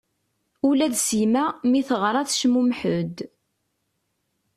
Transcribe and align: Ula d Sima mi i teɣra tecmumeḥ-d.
Ula 0.67 0.87
d 0.93 0.95
Sima 1.07 1.43
mi 1.69 1.75
i 1.79 1.81
teɣra 1.87 2.21
tecmumeḥ-d. 2.29 3.15